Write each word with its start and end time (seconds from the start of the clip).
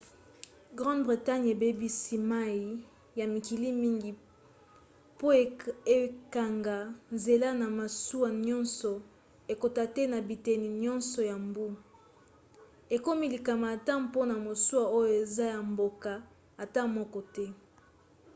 grande 0.77 1.03
bretagne 1.07 1.47
ebebisi 1.55 2.15
mai 2.31 2.59
ya 3.19 3.25
mikili 3.33 3.69
mingi 3.81 4.11
po 5.19 5.27
ekanga 6.03 6.77
nzela 7.15 7.47
na 7.61 7.67
masuwa 7.79 8.29
nyonso 8.47 8.91
ekota 9.53 9.83
te 9.95 10.03
na 10.11 10.19
biteni 10.27 10.67
nyonso 10.83 11.19
ya 11.29 11.35
mbu 11.47 11.67
ekomi 12.95 13.25
likama 13.33 13.65
ata 13.75 13.93
mpona 14.05 14.35
masuwa 14.47 14.85
oyo 14.97 15.11
eza 15.23 15.45
ya 15.53 15.59
mboka 15.71 16.13
ata 16.63 16.81
moko 16.95 17.19
te 17.35 17.45